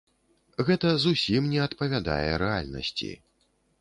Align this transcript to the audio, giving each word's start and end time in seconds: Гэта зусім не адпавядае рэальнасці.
Гэта 0.69 0.93
зусім 1.03 1.49
не 1.51 1.61
адпавядае 1.67 2.27
рэальнасці. 2.45 3.11